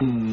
Mm. 0.00 0.32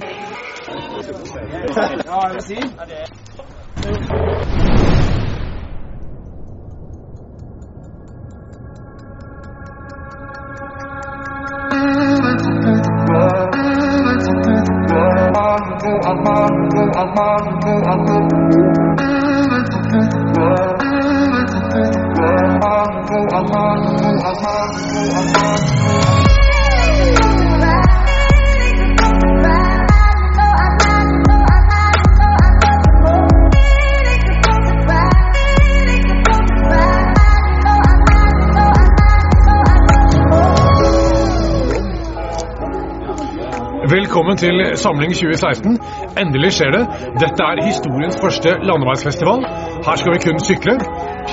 Velkommen 43.89 44.37
til 44.37 44.55
Samling 44.75 45.13
2016. 45.13 45.79
Endelig 46.21 46.51
skjer 46.57 46.71
det. 46.73 46.83
Dette 47.21 47.41
er 47.49 47.61
historiens 47.65 48.17
første 48.23 48.49
landeveisfestival. 48.69 49.39
Her 49.87 49.95
skal 50.01 50.11
vi 50.13 50.19
kun 50.25 50.39
sykle, 50.49 50.73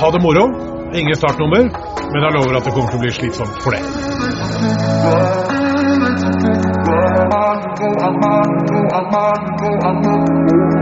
ha 0.01 0.07
det 0.15 0.21
moro. 0.27 0.45
Ingen 1.01 1.17
startnummer, 1.17 1.63
men 2.13 2.21
jeg 2.25 2.33
lover 2.37 2.53
at 2.59 2.65
det 2.67 2.73
kommer 2.75 2.91
til 2.93 2.99
å 3.01 3.05
bli 3.05 3.13
slitsomt 3.19 3.57
for 3.65 3.71
det. 3.73 3.83
Det 10.77 10.82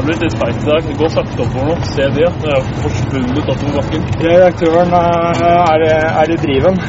har 0.00 0.06
blitt 0.06 0.22
litt 0.24 0.36
feit 0.40 0.62
i 0.62 0.66
dag. 0.68 0.82
Det 0.88 0.96
går 1.00 1.10
sakte 1.12 1.42
oppover 1.44 1.66
nå. 1.68 1.74
Se 1.92 2.06
det. 2.16 2.28
Det 2.42 2.52
er 2.56 2.68
forsvunnet 2.80 3.50
oppover 3.52 3.74
bakken. 3.80 4.06
Redaktøren 4.24 4.94
er, 4.96 5.84
er 6.22 6.32
i 6.32 6.38
driven. 6.44 6.80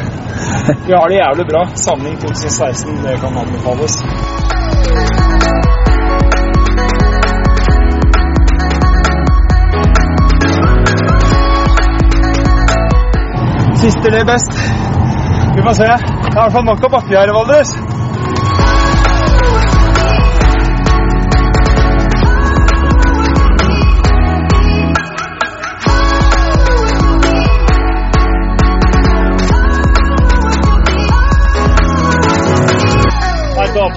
Vi 0.85 0.93
har 0.95 1.11
det 1.11 1.17
jævlig 1.19 1.45
bra. 1.51 1.65
Samling 1.85 2.15
2016, 2.23 3.01
det 3.03 3.17
kan 3.23 3.39
anbefales. 3.43 3.99
Siste 13.81 14.07
eller 14.07 14.25
best. 14.33 14.53
Vi 15.55 15.61
får 15.65 15.73
se. 15.81 15.89
Det 15.89 16.31
er 16.31 16.37
i 16.37 16.43
hvert 16.43 16.53
fall 16.55 16.69
nok 16.69 16.85
av 16.87 16.99
bakke 16.99 17.17
her 17.17 17.33
i 17.33 17.39
Valdres. 17.39 17.90
Helt 33.71 33.83
opp. 33.83 33.93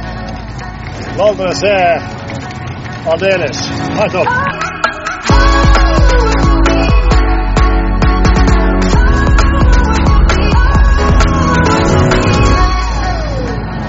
Valdres 1.19 1.63
er 1.67 2.03
aldeles. 3.11 3.63
Helt 3.99 4.13
topp. 4.13 4.29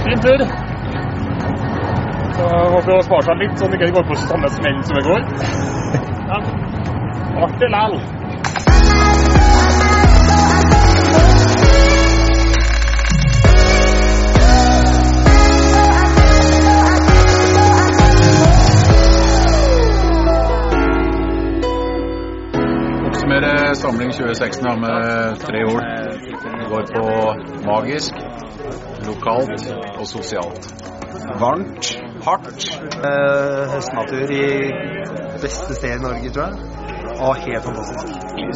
Fin 0.06 0.20
tur. 0.26 0.46
Så 2.34 2.50
håper 2.50 2.98
å 2.98 3.02
spare 3.06 3.22
seg 3.30 3.46
litt, 3.46 3.58
så 3.60 3.70
det 3.70 3.78
ikke 3.78 3.94
går 4.00 4.10
på 4.10 4.22
samme 4.26 4.50
smell 4.58 4.84
som 4.90 4.98
i 4.98 5.08
går. 5.12 5.32
Ja. 6.34 6.42
Artig 7.46 7.70
lell. 7.78 8.00
Oppsummere 23.26 23.76
Samling 23.76 24.12
2016 24.12 24.64
da, 24.64 24.76
med 24.76 25.40
tre 25.42 25.62
ord. 25.66 25.84
Det 26.60 26.66
går 26.70 26.84
på 26.96 27.06
magisk, 27.66 28.14
lokalt 29.08 29.64
og 30.00 30.08
sosialt. 30.08 30.84
Varmt, 31.42 31.86
hardt. 32.28 32.62
Eh, 33.10 33.64
høstnatur 33.74 34.30
i 34.30 34.72
beste 35.42 35.74
sted 35.74 35.96
i 35.98 36.04
Norge, 36.06 36.30
tror 36.30 36.44
jeg. 36.46 36.54
Og 37.26 37.36
helt 37.36 37.64
fantastisk. 37.66 38.06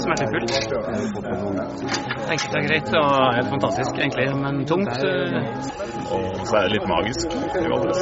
Smertefullt. 0.04 0.54
Enkelt 2.34 2.54
og 2.60 2.64
greit 2.70 2.90
og 3.02 3.10
helt 3.38 3.50
fantastisk, 3.56 3.92
egentlig, 4.04 4.28
men 4.44 4.66
tungt. 4.70 4.94
Og 6.14 6.46
så 6.46 6.54
er 6.58 6.62
det 6.62 6.72
litt 6.78 6.88
magisk 6.94 7.26
i 7.58 7.68
Valdres. 7.74 8.02